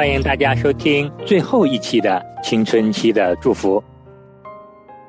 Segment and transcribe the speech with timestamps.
[0.00, 3.84] 欢迎大家收听最后一期的青春期的祝福。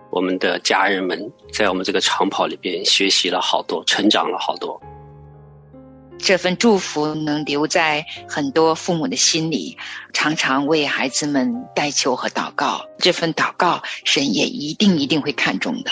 [0.09, 4.77] 我们的家人们在我们这个长跑里边学习了好多，成长了好多。
[6.17, 9.77] 这份祝福能留在很多父母的心里，
[10.11, 12.81] 常常为孩子们代求和祷告。
[12.97, 15.91] 这份祷告，神也一定一定会看重的。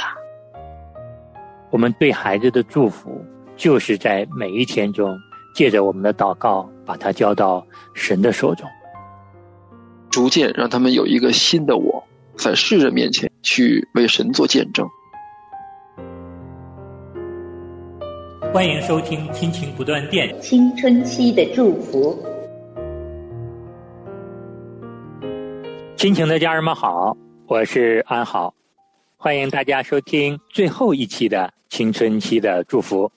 [1.69, 3.23] 我们对孩子的祝福，
[3.55, 5.17] 就是在每一天中，
[5.55, 8.67] 借着我们的祷告，把它交到神的手中，
[10.09, 12.03] 逐渐让他们有一个新的我，
[12.35, 14.87] 在世人面前去为神做见证。
[18.51, 22.17] 欢迎收听《亲情不断电》，青春期的祝福。
[25.95, 27.15] 亲情的家人们好，
[27.45, 28.55] 我是安好，
[29.17, 33.11] 欢迎大家收听最后一期的青春期的祝福。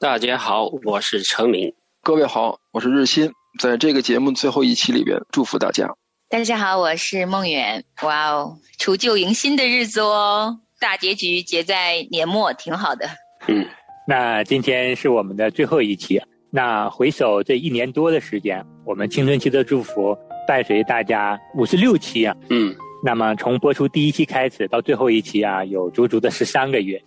[0.00, 1.74] 大家好，我是程明。
[2.02, 3.32] 各位好，我是日新。
[3.60, 5.94] 在这个节目最后一期里边，祝福大家。
[6.30, 7.84] 大家好，我是梦远。
[8.02, 13.06] 哇哦，除旧迎新的日子哦，大结局结在年末，挺好的。
[13.46, 13.64] 嗯。
[14.08, 16.20] 那今天是我们的最后一期。
[16.50, 20.16] 那回首这一年多的时间，我们青春期的祝福
[20.48, 22.34] 伴随大家五十六期啊。
[22.50, 22.74] 嗯。
[23.04, 27.00] 那么从播出第一期开始到最后一期啊，有足足的十三个月。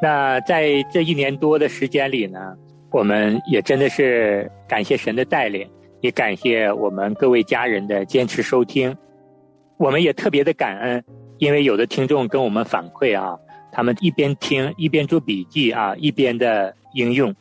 [0.00, 2.38] 那在这一年多的时间里呢，
[2.92, 5.68] 我们也真的是感谢神的带领，
[6.04, 8.94] 也感谢我们各位家人的坚持收听。
[9.78, 11.02] 我们也特别的感恩，
[11.38, 13.34] 因为有的听众跟我们反馈啊。
[13.72, 17.34] 他们一边听一边做笔记啊，一边的应用。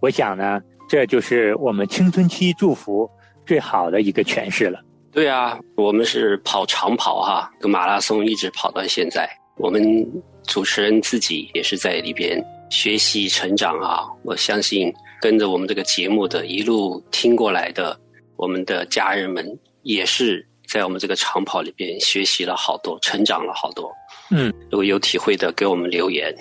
[0.00, 3.08] 我想呢，这就是我们青春期祝福
[3.46, 4.80] 最好的一个诠释了。
[5.12, 9.30] 对啊，我们是跑长跑哈，跟马拉松一直跑到现在。
[9.58, 10.04] 我们
[10.42, 14.04] 主持人自己也是在里边学习成长啊。
[14.22, 17.98] 我相信跟着我们这个节目的一路听过来的，
[18.36, 23.92] 我们的家人们也是在我们这个长跑里边学习了好多，成长了好多。
[24.30, 26.34] 嗯，如果有体会的，给我们留言，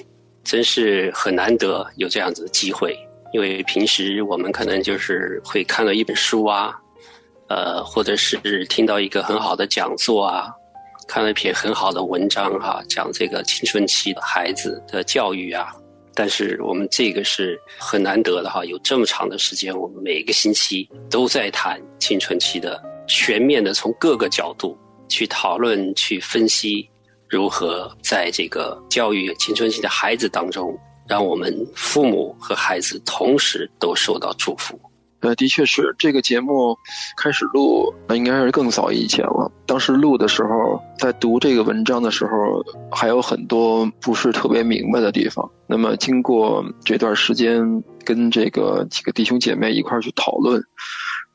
[0.44, 2.98] 真是很难得有这样子的机会。
[3.34, 6.74] 因为平时我们可能就是会看到一本书啊，
[7.50, 10.50] 呃，或者是听到一个很好的讲座啊，
[11.08, 15.76] 看了一篇很好的文章哈，讲这个青春期的孩子的教育啊。
[16.16, 24.78] 但是我们这个是很难得的哈，有这么长的时间，我们每个星期都在谈青春期的全面的，从各个角度
[25.10, 26.90] 去讨论、去分析。
[27.28, 30.78] 如何在这个教育青春期的孩子当中，
[31.08, 34.80] 让我们父母和孩子同时都受到祝福？
[35.22, 36.78] 呃，的确是这个节目
[37.18, 39.52] 开始录，那应该是更早以前了。
[39.66, 45.50] 当时录的时候，在读这个文章的时候，还有很多不是特别明白的地方。
[45.68, 50.64] 那么经过这段时间，跟这个几个弟兄姐妹一块去讨论，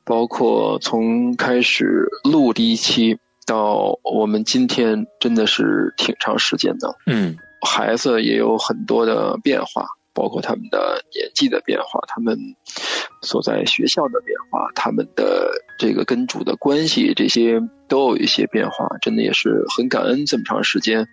[0.05, 3.19] 包括从开始录第一期。
[3.47, 7.37] 到我们今天真的是挺长时间的，嗯，
[7.67, 12.39] 孩子也有很多的变化，包括他们的年纪的变化，他们
[13.23, 21.07] 所在学校的变化，他们的这个跟主的关系，这些都有一些变化，真的也是很感恩这么长时间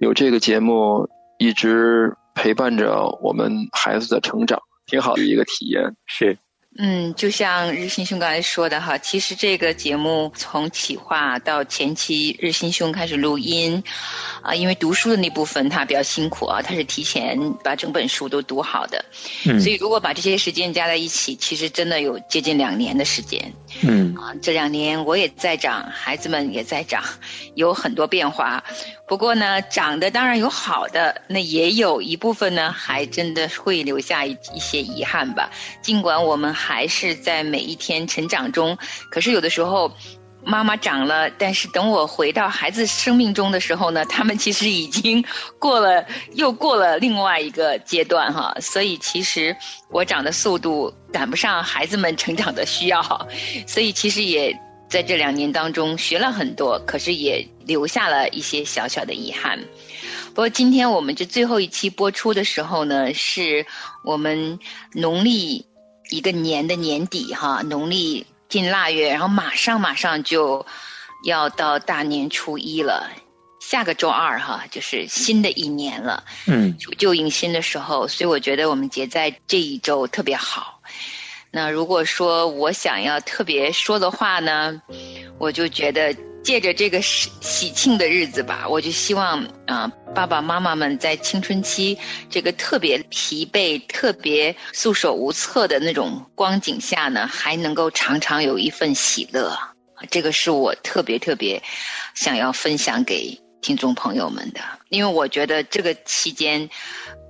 [0.00, 1.08] 有这个节目
[1.38, 6.38] 一直陪伴着我们孩子的成长，挺好的一个体验，是。
[6.80, 13.82] 嗯，就像日新兄刚才说的哈，其实这个节目从企划到前期，日新兄开始录音，
[14.48, 19.04] 啊，因为读书的那部分他比较辛苦啊，他是提前把整本书都读好的，
[19.44, 27.04] 嗯，所以如果把这些时间加在一起，其实真的有接近两年的时间，嗯，啊，这两年我也在长，孩子们也在长，
[27.56, 28.64] 有很多变化。
[29.06, 35.50] 不过呢，长得当然有好的，那也有一部分呢，还真的会留下一一些遗憾吧。
[35.82, 38.78] 尽管我们还是在每一天成长中，
[39.10, 39.94] 可是有的时候，
[40.44, 45.24] 妈妈长了，但是等我回到孩子生命中的时候呢，他们其实已经
[45.58, 46.04] 过了，
[46.34, 48.54] 又过了另外一个阶段哈。
[48.60, 49.56] 所以其实
[49.90, 53.28] 我长的速度赶不上孩子们成长的需要，
[53.66, 54.58] 所以其实也。
[54.88, 59.62] 在这两年当中学了很多，可是也留下了一些小小的遗憾。
[60.28, 63.66] 不过今天我们这最后一期播出的时候呢，是
[64.02, 64.58] 我们
[64.94, 65.66] 农历
[66.08, 70.64] 一个年的年底哈，农历进腊月，然后马上马上就
[71.24, 73.10] 要到大年初一了，
[73.60, 76.24] 下个周二哈就是新的一年了。
[76.46, 80.80] 嗯，就迎新的时候，所以我觉得我们节在这一周特别好。
[81.50, 84.80] 那如果说我想要特别说的话呢，
[85.38, 86.14] 我就觉得
[86.48, 91.98] 借着这个喜喜庆的日子吧，我就希望啊、爸爸妈妈们在青春期
[92.30, 99.54] 这个特别疲惫、特别束手无策的那种光景下呢，还能够常常有一份喜乐。
[100.10, 101.62] 这个是我特别特别
[102.14, 106.70] 想要分享给听众朋友们的，因为我觉得这个期间，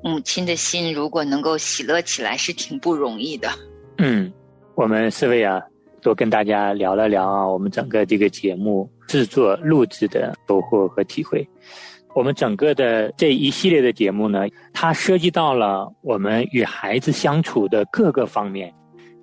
[0.00, 3.50] 母亲的心如果能够喜乐起来，是挺不容易的。
[3.96, 4.32] 嗯，
[4.76, 5.60] 我们四位啊，
[6.00, 11.46] 多跟大家聊了聊啊，我们整个这个节目制作录制的收获和体会。
[12.14, 18.72] 我们整个的这一系列的节目呢，它涉及到了我们与孩子相处的各个方面，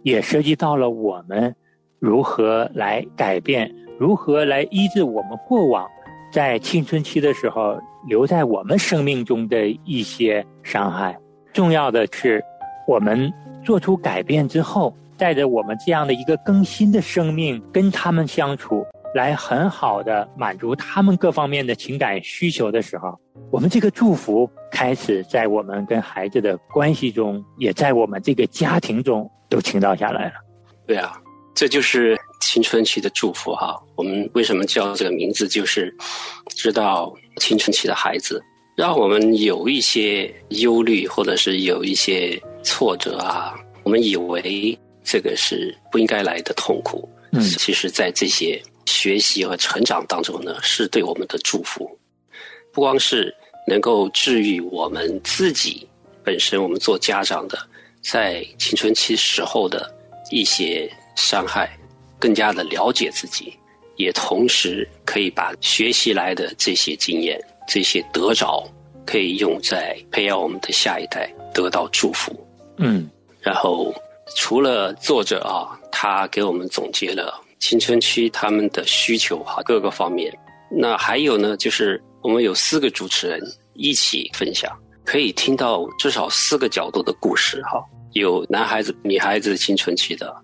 [0.03, 1.53] 也涉及到了我们
[1.99, 3.69] 如何来改变，
[3.99, 5.85] 如何来医治我们过往
[6.31, 11.17] 在青春期的时候留在我们生命中的一些伤害。
[11.51, 12.41] 重要的是，
[12.87, 13.33] 我们
[13.63, 23.17] 做出改变之后，带着我们这样的一个更新的生命跟他们相处，来很好的满足他们各方面的情感需求的时候，
[23.51, 30.33] 我们这个祝福开始在我们跟孩子的关系中，也在我们这个家庭中都倾倒下来了。
[30.85, 31.13] 对啊，
[31.53, 33.81] 这就是青春期的祝福哈。
[33.95, 35.95] 我们为什么叫这个名字，就是
[36.49, 38.43] 知道青春期的孩子，
[38.75, 47.07] 让我们有一些忧虑，或者是有一些挫折啊，我们以为这个是不应该来的痛苦。
[47.31, 51.89] 嗯其实，在这些学习和成长当中呢，是对我们的祝福，
[52.71, 53.33] 不光是
[53.67, 55.87] 能够治愈我们自己
[56.23, 57.59] 本身，我们做家长的
[58.01, 59.93] 在青春期时候的
[60.31, 61.77] 一些伤害，
[62.17, 63.53] 更加的了解自己，
[63.97, 67.37] 也同时可以把学习来的这些经验、
[67.67, 68.63] 这些得着，
[69.05, 72.33] 可以用在培养我们的下一代得到祝福。
[72.77, 73.09] 嗯
[73.41, 73.93] 然后
[74.35, 80.35] 除了作者啊，他给我们总结了青春期他们的需求哈各个方面。
[80.69, 83.39] 那还有呢，就是我们有四个主持人
[83.73, 84.71] 一起分享，
[85.05, 87.83] 可以听到至少四个角度的故事哈。
[88.13, 90.35] 有男孩子、女孩子青春期的，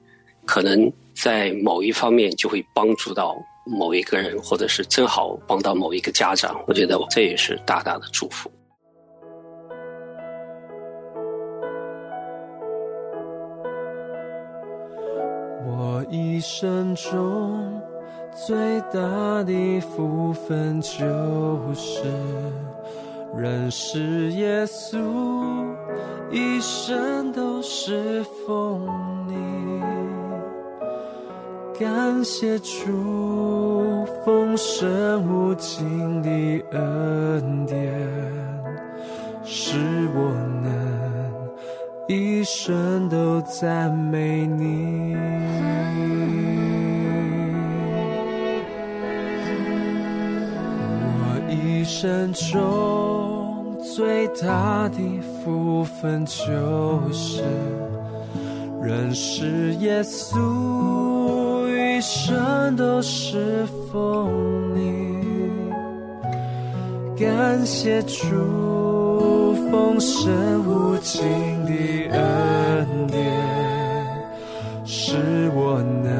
[0.45, 3.35] 可能在某一方面就会帮助到
[3.65, 6.63] 某一个人，或者是正好帮到某一个家长。
[6.67, 8.51] 我觉得这也是大大的祝福。
[15.65, 17.81] 我一生中
[18.33, 22.01] 最大的福分就是
[23.35, 24.97] 认识耶稣，
[26.31, 28.87] 一生都是奉
[29.27, 29.81] 你。
[31.79, 36.29] 感谢主丰盛无尽的
[36.71, 37.91] 恩典，
[39.43, 39.77] 使
[40.13, 40.31] 我
[40.61, 41.00] 能
[42.11, 45.15] 一生都赞美你。
[51.15, 54.99] 我一生中最大的
[55.41, 57.41] 福分就是
[58.83, 60.37] 认识耶稣，
[61.69, 65.21] 一生都是奉你。
[67.17, 68.35] 感谢主
[69.71, 70.29] 丰盛
[70.67, 71.21] 无尽
[71.65, 71.71] 的
[72.11, 73.17] 恩典，
[74.83, 75.15] 使
[75.55, 76.11] 我能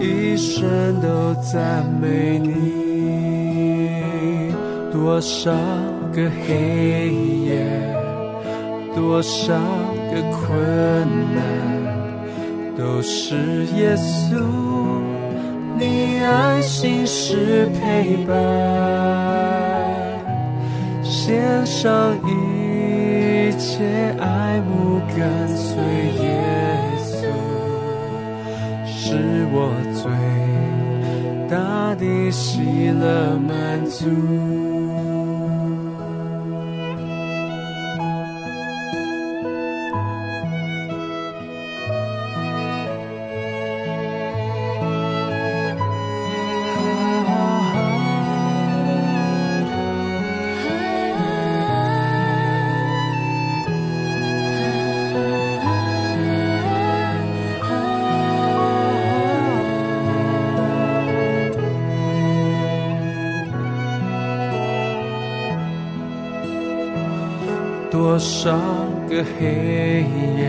[0.00, 2.82] 一生都赞美你。
[4.90, 5.52] 多少
[6.14, 7.12] 个黑
[7.44, 7.66] 夜，
[8.96, 9.54] 多少
[10.10, 10.56] 个困
[11.34, 11.38] 难，
[12.74, 14.40] 都是耶稣。
[15.78, 18.34] 你爱心是陪伴，
[21.26, 25.82] 献上一切爱慕跟随
[26.22, 26.28] 耶
[26.98, 27.24] 稣，
[28.86, 29.16] 是
[29.50, 30.04] 我最
[31.48, 34.53] 大的喜乐满足。
[68.14, 68.52] 多少
[69.10, 70.06] 个黑
[70.38, 70.48] 夜，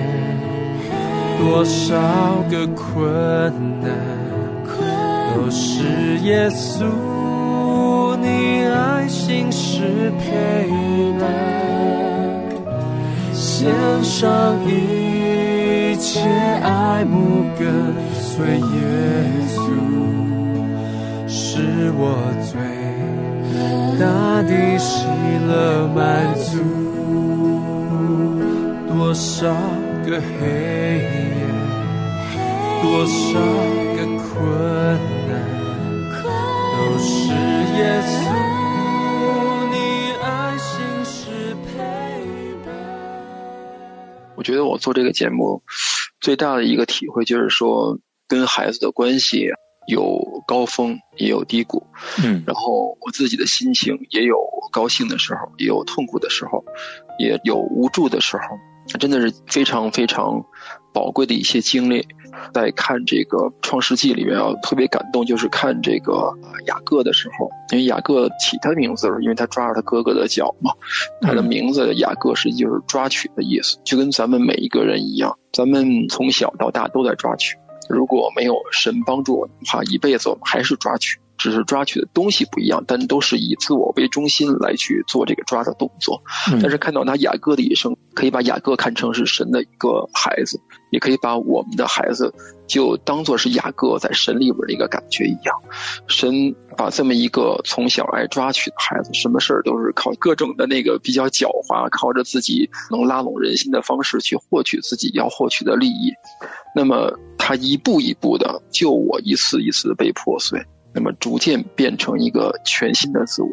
[1.39, 1.95] 多少
[2.47, 3.89] 个困难，
[5.33, 6.85] 都是耶稣，
[8.21, 10.69] 你爱心是陪
[11.19, 11.27] 伴，
[13.33, 14.29] 献上
[14.67, 16.21] 一切
[16.61, 17.65] 爱慕跟
[18.13, 18.63] 随耶
[19.49, 19.57] 稣，
[21.27, 22.61] 是我最
[23.99, 25.07] 大的喜
[25.47, 26.74] 乐满足。
[29.15, 29.47] 多少
[30.05, 30.45] 个黑
[30.99, 31.47] 夜，
[32.83, 33.39] 多少
[33.95, 34.43] 个困
[35.29, 35.31] 难，
[36.75, 37.31] 都是
[37.77, 38.13] 耶稣，
[39.71, 41.79] 你爱心是陪
[42.65, 42.75] 伴。
[44.35, 45.63] 我觉得我做这个节目
[46.19, 49.47] 最大的一个体会就是说，跟孩子的关系
[49.87, 51.87] 有高峰也有低谷，
[52.21, 52.43] 嗯。
[52.45, 54.35] 然后我自己的心情也有
[54.73, 56.65] 高兴的时候，也有痛苦的时候，
[57.17, 58.43] 也有无助的时候，
[58.99, 60.45] 真的是非常非常
[60.93, 62.07] 宝贵的一些经历。
[62.53, 70.73] 在看这个《创世纪》里面啊，特别感动，就是看这个呃雅各的时候，因为雅各起他的名字的时候，因为他抓着他哥哥的脚嘛，
[71.21, 77.55] 他的名字雅各实际就是抓取的意思，就跟咱们每一个人一样，咱们从小到大都在抓取。
[77.87, 86.21] 如果没有神帮助我们的话，一辈子我们还是抓取，只是抓取的东西不一样，但都是以自我为中心来去做这个抓的动作。
[86.51, 90.59] 嗯但是看到他雅各的一生，可以把雅各看成是神的一个孩子，
[90.91, 92.33] 也可以把我们的孩子
[92.67, 95.55] 就当做是雅各在神里边的一个感觉一样。
[96.07, 106.11] 神把这么一个从小爱抓取的孩子，什么事儿都是靠各种的那个比较狡猾，靠着自己能拉拢人心的方式去获取自己要获取的利益。
[106.75, 110.59] 那么他一步一步的就我，一次一次地被破碎，
[110.95, 113.49] 那么逐渐变成一个全新的自我，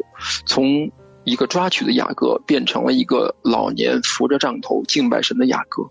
[0.47, 0.89] 从
[1.25, 5.83] 一个抓取的雅各变成了一个老年扶着杖头敬拜神的雅各。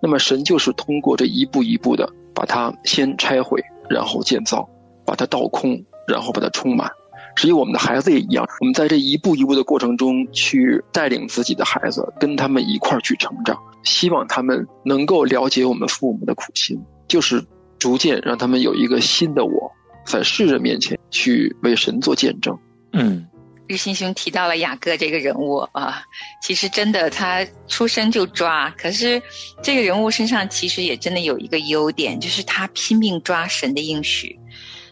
[0.00, 4.68] 那么神就是通过这一步一步的把它先拆毁，然后建造，
[5.04, 6.90] 把它倒空，然后把它充满。
[7.36, 17.44] 实际我们的孩子也一样，我们在这一步一步的过程中去带领自己的孩子，跟他们一块儿去成长，希望他们能够了解我们父母的苦心，就是
[17.78, 19.72] 逐渐让他们有一个新的我，
[20.10, 22.58] 在世人面前去为神做见证。
[22.92, 23.26] 嗯
[23.68, 26.02] 日新兄提到了雅各这个人物啊，
[26.42, 29.22] 其实真的他出生就抓，可是
[29.62, 34.36] 这个人物身上其实也真的有一个优点，就是他拼命抓神的应许。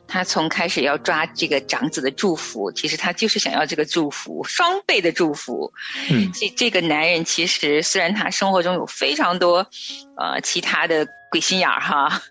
[0.07, 5.73] 他从开始要抓这个长子的祝福，其实他就是想要这个祝福，双倍的祝福。
[6.09, 9.69] 嗯这这个男人其实虽然他生活中有非常多，
[10.17, 12.23] 呃，其他的鬼心眼儿哈，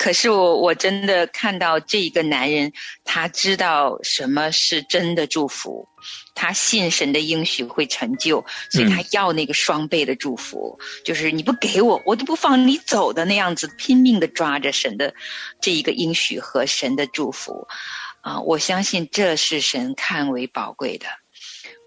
[0.00, 2.72] 可是我我真的看到这一个男人，
[3.04, 5.88] 他知道什么是真的祝福，
[6.34, 15.12] 他信神的应许会成就，所以他要那个双倍的祝福，就是你不给我，我都不放你走的那样子，拼命的抓着神的
[15.60, 17.68] 这一个应许和神的祝福，
[18.22, 21.08] 啊、我相信这是神看为宝贵的。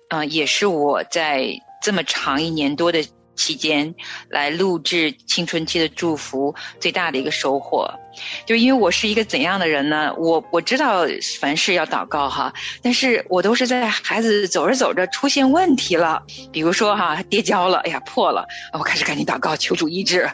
[0.09, 3.03] 啊、也是我在这么长一年多的
[3.35, 3.95] 期间
[4.29, 7.99] 来录制青春期的祝福最大的一个收获，
[8.45, 10.13] 就因为我是一个怎样的人呢？
[10.17, 11.05] 我我知道
[11.39, 20.29] 凡事要祷告哈，但是我都是在孩子走着走着出现问题了，比如说哈跌跤了，哎呀破了，我开始赶紧祷告求主医治。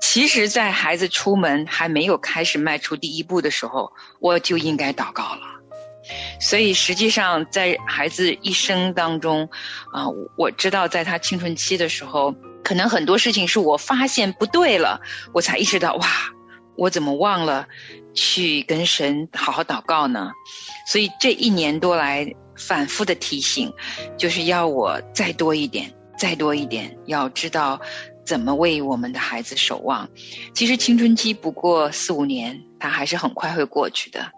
[0.00, 5.51] 其实，在孩子出门还没有开始迈出第一步的时候，我就应该祷告了。
[6.40, 9.48] 所以实际上，在孩子一生当中，
[9.92, 15.00] 啊、我知道在他青春期的时候，可能很多事情是我发现不对了，
[15.32, 16.06] 我才意识到，哇，
[16.76, 17.66] 我怎么忘了
[18.14, 20.32] 去跟神好好祷告呢？
[20.86, 23.72] 所以这一年多来反复的提醒，
[24.18, 27.80] 就是要我再多一点，再多一点，要知道
[28.24, 30.08] 怎么为我们的孩子守望。
[30.54, 34.32] 其实青春期不过四五年，他还是很快会过去的。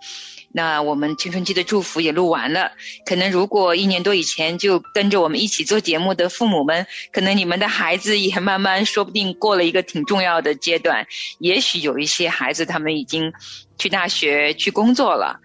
[0.57, 2.71] 那我们青春期的祝福也录完了，
[3.05, 11.09] 可能如果一年多以前就跟着我们一起做节目的父母们，可能你们的孩子也慢慢说不定过了一个挺重要的阶段，
[11.41, 13.33] 也许有一些孩子他们已经
[13.79, 15.41] 去大学去工作了，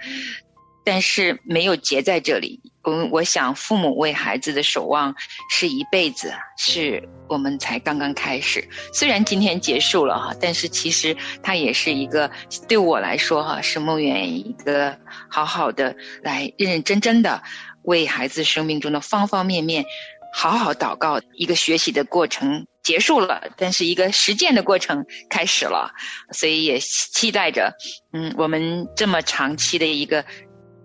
[0.83, 2.59] 但是没有结在这里。
[2.81, 5.13] 我我想父母为孩子的守望
[5.49, 8.67] 是一辈子，是我们才刚刚开始。
[8.93, 12.31] 虽然今天结束了哈，但是其实它也是一个
[12.67, 14.97] 对我来说哈，是梦远一个
[15.29, 17.43] 好好的来认认真真的
[17.83, 19.85] 为孩子生命中的方方面面
[20.33, 25.91] 好好祷告，一个学习的过程结束了，但是一个实践的过程开始了，
[26.31, 27.75] 所以也期待着，
[28.13, 30.23] 嗯，我们这么长期的一个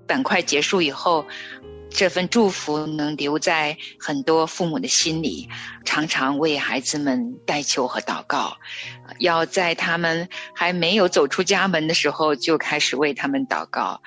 [0.09, 1.25] 板块结束以后。
[1.95, 5.49] 这份祝福能留在很多父母的心里，
[5.85, 8.57] 常常为孩子们代求和祷告，
[9.21, 14.03] 要在他们还没有走出家门的时候就开始为他们祷告。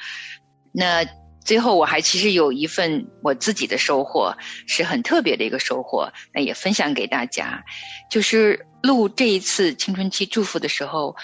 [0.74, 1.06] 那
[1.46, 4.36] 最后，我还其实有一份我自己的收获，
[4.68, 7.64] 是很特别的一个收获，那也分享给大家。
[8.12, 11.16] 就是录这一次青春期祝福的时候，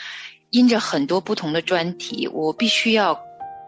[0.50, 3.20] 因着很多不同的专题，我必须要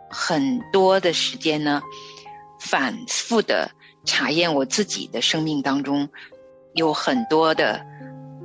[0.10, 1.84] 很多的时间呢，
[2.66, 3.72] 反复的
[4.06, 6.10] 查验我自己的生命当中
[6.74, 7.86] 有很多的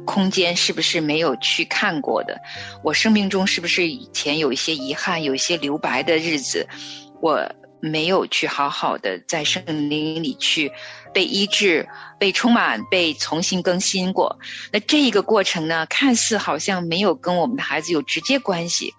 [0.05, 2.41] 空间是不是没有去看过的，
[2.85, 6.69] 我生命中是不是以前有一些遗憾，有一些留白的日子，
[7.21, 7.51] 我
[7.81, 10.73] 没有去好好的在圣灵里去。
[11.13, 11.89] 被医治、
[12.21, 14.39] 被充满、被重新更新过，
[14.71, 18.95] 那这一个过程呢，看似好像没有跟我们的孩子有直接关系，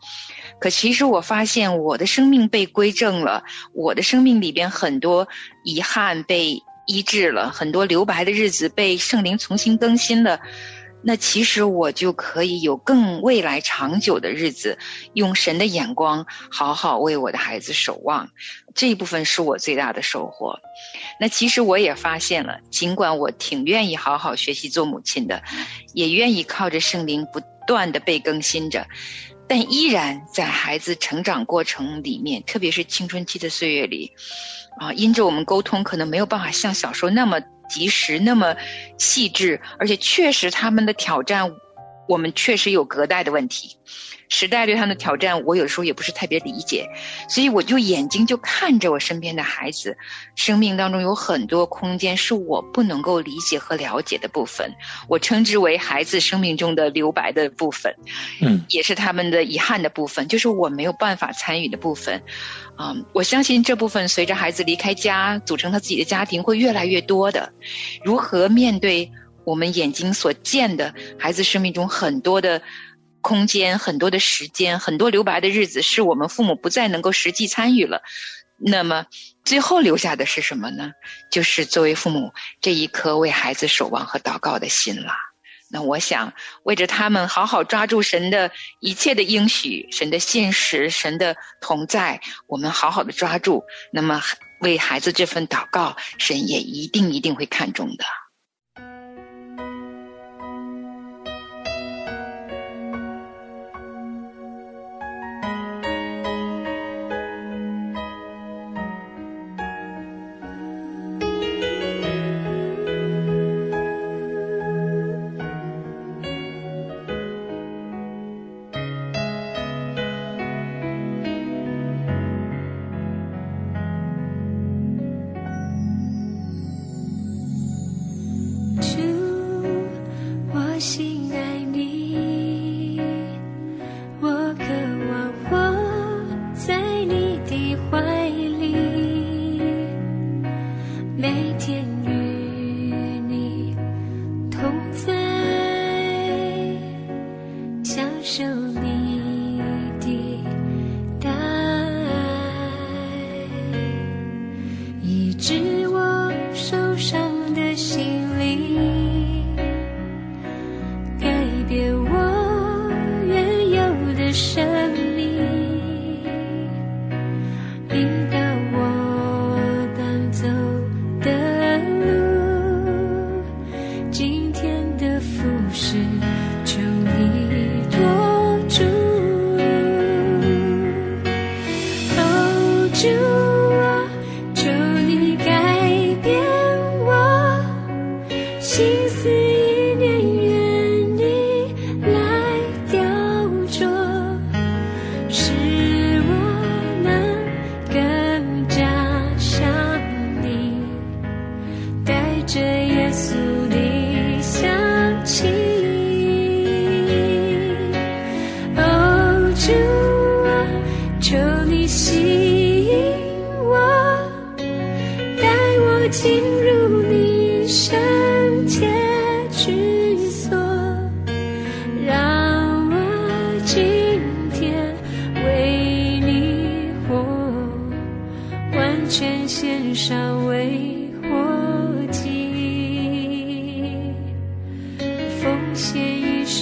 [0.62, 5.28] 可其实我发现我的生命被归正了，我的生命里边很多
[5.66, 10.40] 遗憾被医治了，很多留白的日子被圣灵重新更新了。
[11.04, 14.78] 那其实我就可以有更未来长久的日子，
[15.14, 18.30] 用神的眼光好好为我的孩子守望，
[18.76, 20.60] 这一部分是我最大的收获。
[21.20, 25.42] 那其实我也发现了，尽管我挺愿意好好学习做母亲的，
[25.96, 28.86] 也愿意靠着圣灵不断的被更新着，
[29.52, 34.14] 但依然在孩子成长过程里面，特别是青春期的岁月里，
[34.80, 37.42] 啊，因着我们沟通可能没有办法像小时候那么。
[37.72, 38.54] 及时那么
[38.98, 41.50] 细致，而且确实他们的挑战，
[42.08, 43.78] 我们确实有隔代的问题。
[44.34, 46.88] 时代对他们的挑战，我有时候也不是特别理解，
[47.28, 49.98] 所以我就眼睛就看着我身边的孩子，
[50.36, 54.74] 生命当中有很多空间是我不能够理解和了解的部分，
[55.10, 57.94] 我称之为孩子生命中的留白的部分，
[58.40, 62.24] 嗯，也是他们的遗憾的部分，就是我没有办法参与的部分。
[62.80, 67.52] 嗯，我相信这部分随着孩子离开家，组成他自己的家庭会越来越多的。
[68.02, 69.12] 如何面对
[69.44, 72.62] 我们眼睛所见的孩子生命中很多的
[73.22, 78.02] 空间、很多的时间、很多留白的日子，是我们父母不再能够实际参与了。
[78.64, 79.08] 那么
[79.44, 80.92] 最后留下的是什么呢？
[81.32, 85.14] 就是作为父母这一颗为孩子守望和祷告的心了。
[85.74, 86.34] 那我想
[86.64, 93.64] 为着他们好好抓住神的一切的应许、神的现实、神的同在，我们好好的抓住。
[93.92, 94.22] 那么
[94.60, 98.04] 为孩子这份祷告，神也一定一定会看重的。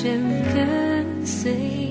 [0.01, 0.09] 享
[1.25, 1.88] 受你。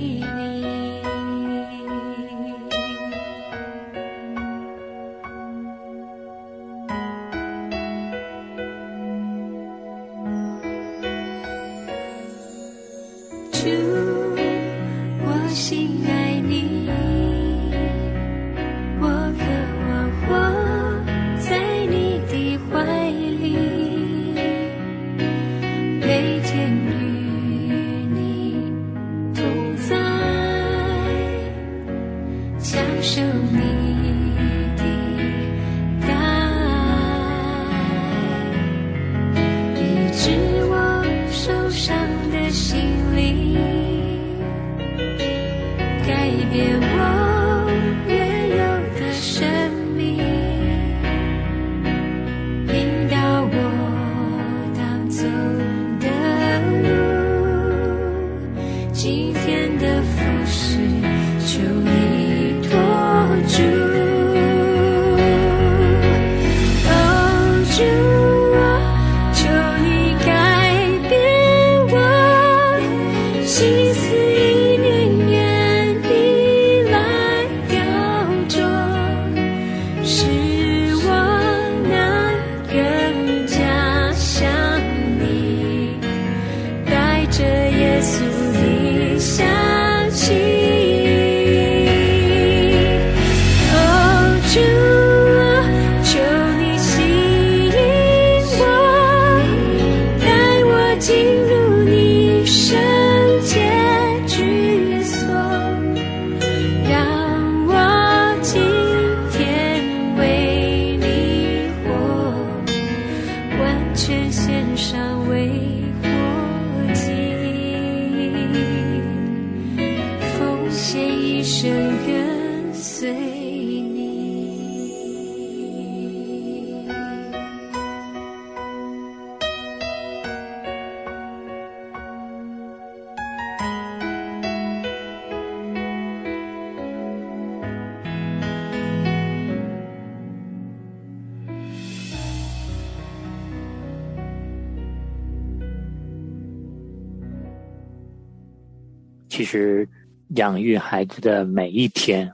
[149.39, 149.89] 其实，
[150.31, 152.29] 养育孩子的每一天，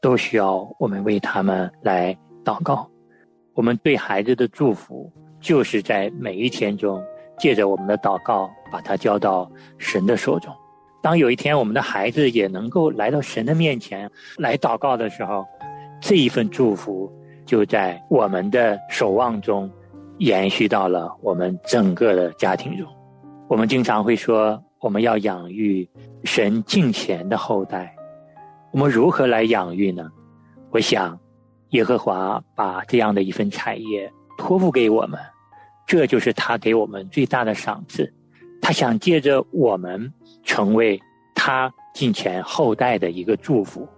[0.00, 2.88] 都需要我们为他们来祷告。
[3.52, 7.04] 我们对孩子的祝福，就是在每一天中，
[7.38, 10.50] 借着我们的祷告，把他交到神的手中。
[11.02, 15.44] 当有一天我们的孩子也能够来到神的面前来祷告的时候，
[16.00, 17.12] 这一份祝福
[17.44, 19.70] 就在我们的守望中
[20.16, 22.88] 延续到了我们整个的家庭中。
[23.48, 25.88] 我们经常会说，我们要养育
[26.24, 27.94] 神敬虔的后代。
[28.72, 30.10] 我们如何来养育呢？
[30.70, 31.18] 我想，
[31.70, 35.18] 耶和华把这样的一份产业托付给我们，
[35.86, 38.12] 这就是他给我们最大的赏赐。
[38.60, 40.12] 他想借着我们
[40.44, 41.00] 成为
[41.34, 43.88] 他敬虔后代的一个祝福。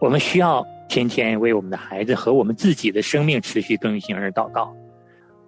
[0.00, 4.74] 我们需要天天为我们的孩子和我们自己的生命持续更新而祷告。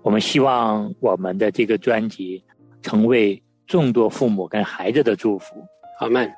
[0.03, 2.43] 我们希望我们的这个专辑
[2.81, 5.55] 成为众多父母跟孩子的祝福。
[6.01, 6.29] 阿门。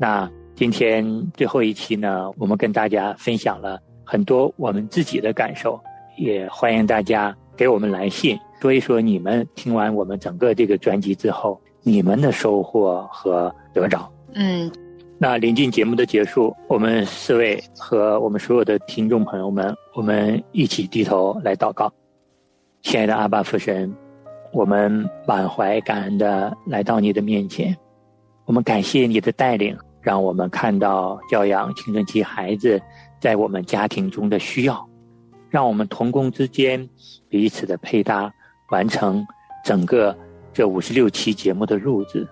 [0.00, 1.04] 那今天
[1.34, 5.78] 最后一期呢，我们跟大家分享了很多我们自己的感受，
[6.16, 14.10] 也欢迎大家给我们来信，说一说你们听完我们整个这个专辑之后，你们的收获和得着。
[14.34, 14.70] 嗯，
[15.18, 21.92] 那临近节目的结束，我们四位和我们所有的听众朋友们，我们一起低头来祷告。
[22.82, 23.94] 亲爱的阿爸父神，
[24.52, 27.74] 我们满怀感恩的来到你的面前，
[28.44, 32.80] 我们感谢你的带领，让我们看到教养青春期孩子
[33.18, 34.86] 在我们家庭中的需要，
[35.48, 36.86] 让我们同工之间
[37.30, 38.30] 彼此的配搭，
[38.70, 39.26] 完成
[39.64, 40.14] 整个
[40.52, 42.28] 这五十六期节目的录制。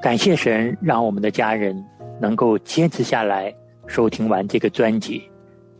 [0.00, 1.84] 感谢神，让我们的家人
[2.20, 3.52] 能够坚持下来
[3.88, 5.28] 收听完这个专辑，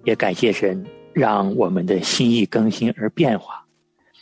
[0.03, 3.64] 也感谢神，让我们的心意更新而变化，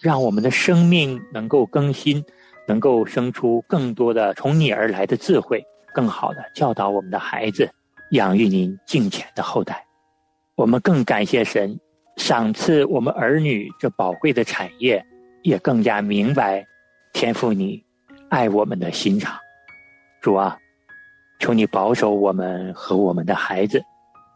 [0.07, 2.25] 让我们的生命能够更新，
[2.69, 5.61] 能够生出更多的从你而来的智慧，
[5.92, 7.69] 更好的教导我们的孩子，
[8.12, 9.85] 养育您敬虔的后代。
[10.55, 11.77] 我们更感谢神，
[12.19, 15.05] 赏赐我们儿女这宝贵的产业，
[15.42, 16.64] 也更加明白
[17.12, 17.83] 天赋你
[18.29, 19.37] 爱我们的心肠。
[20.21, 20.57] 主啊，
[21.40, 23.83] 求你保守我们和我们的孩子，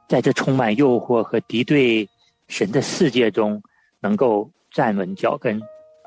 [0.08, 2.08] 在这充满诱惑和敌对
[2.48, 3.62] 神的世界中，
[4.00, 5.60] 能够站稳脚跟，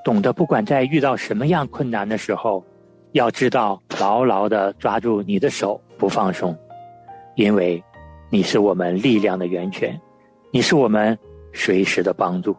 [0.03, 2.63] 懂得不管在遇到什么样困难的时候，
[3.11, 6.57] 要知道牢牢的抓住你的手不放松，
[7.35, 7.83] 因为
[8.29, 9.99] 你是我们力量的源泉，
[10.51, 11.17] 你是我们
[11.53, 12.55] 随时的帮助。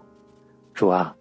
[0.73, 1.15] 主啊，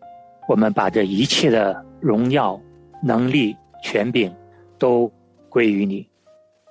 [0.47, 2.59] 我们把这一切的荣耀、
[3.01, 4.33] 能力、权柄
[4.77, 5.11] 都。
[5.53, 6.09] 归于你，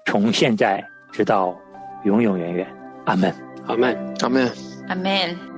[0.07, 1.57] 从现在直到
[2.03, 2.66] 永永远远，
[3.05, 3.33] 阿门，
[3.68, 4.51] 阿门，阿门，
[4.88, 5.51] 阿门。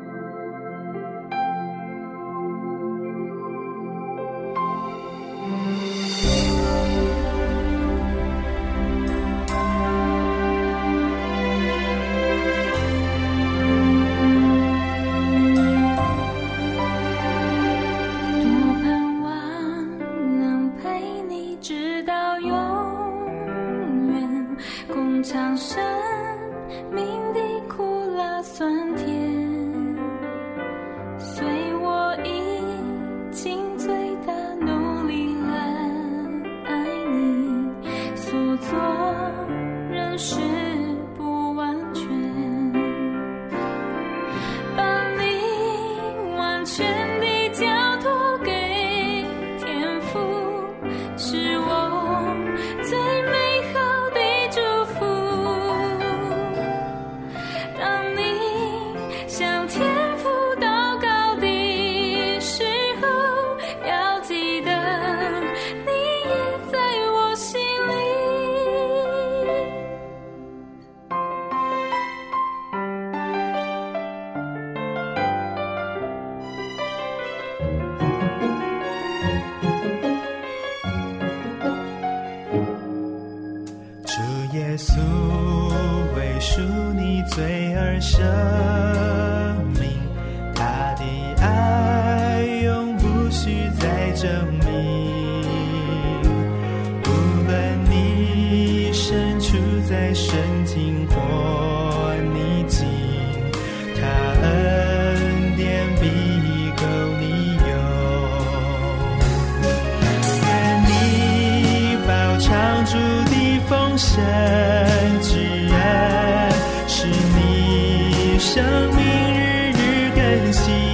[120.55, 120.94] 日